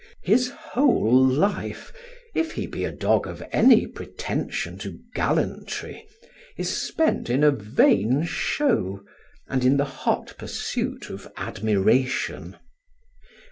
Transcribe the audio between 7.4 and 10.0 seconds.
a vain show, and in the